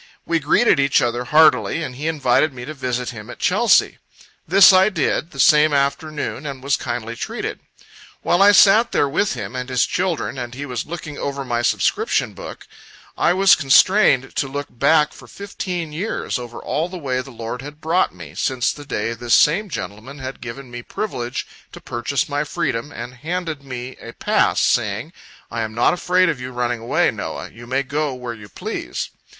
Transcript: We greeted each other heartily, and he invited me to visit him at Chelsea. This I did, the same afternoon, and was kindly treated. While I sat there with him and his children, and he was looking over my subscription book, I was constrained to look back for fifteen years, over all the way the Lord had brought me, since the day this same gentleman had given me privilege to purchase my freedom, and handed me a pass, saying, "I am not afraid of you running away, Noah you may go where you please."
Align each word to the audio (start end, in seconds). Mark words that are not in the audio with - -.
We 0.25 0.39
greeted 0.39 0.79
each 0.79 0.99
other 0.99 1.25
heartily, 1.25 1.83
and 1.83 1.95
he 1.95 2.07
invited 2.07 2.53
me 2.55 2.65
to 2.65 2.73
visit 2.73 3.11
him 3.11 3.29
at 3.29 3.37
Chelsea. 3.37 3.99
This 4.47 4.73
I 4.73 4.89
did, 4.89 5.29
the 5.29 5.39
same 5.39 5.73
afternoon, 5.73 6.43
and 6.47 6.63
was 6.63 6.75
kindly 6.75 7.15
treated. 7.15 7.59
While 8.23 8.41
I 8.41 8.51
sat 8.51 8.93
there 8.93 9.07
with 9.07 9.35
him 9.35 9.55
and 9.55 9.69
his 9.69 9.85
children, 9.85 10.39
and 10.39 10.55
he 10.55 10.65
was 10.65 10.87
looking 10.87 11.19
over 11.19 11.45
my 11.45 11.61
subscription 11.61 12.33
book, 12.33 12.67
I 13.15 13.33
was 13.33 13.53
constrained 13.53 14.35
to 14.37 14.47
look 14.47 14.69
back 14.71 15.13
for 15.13 15.27
fifteen 15.27 15.93
years, 15.93 16.39
over 16.39 16.57
all 16.57 16.89
the 16.89 16.97
way 16.97 17.21
the 17.21 17.29
Lord 17.29 17.61
had 17.61 17.79
brought 17.79 18.11
me, 18.11 18.33
since 18.33 18.73
the 18.73 18.85
day 18.85 19.13
this 19.13 19.35
same 19.35 19.69
gentleman 19.69 20.17
had 20.17 20.41
given 20.41 20.71
me 20.71 20.81
privilege 20.81 21.45
to 21.73 21.79
purchase 21.79 22.27
my 22.27 22.43
freedom, 22.43 22.91
and 22.91 23.13
handed 23.17 23.61
me 23.63 23.97
a 24.01 24.13
pass, 24.13 24.61
saying, 24.61 25.13
"I 25.51 25.61
am 25.61 25.75
not 25.75 25.93
afraid 25.93 26.27
of 26.27 26.41
you 26.41 26.51
running 26.51 26.79
away, 26.79 27.11
Noah 27.11 27.51
you 27.51 27.67
may 27.67 27.83
go 27.83 28.15
where 28.15 28.33
you 28.33 28.49
please." 28.49 29.11